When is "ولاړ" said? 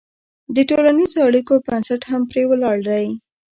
2.47-2.77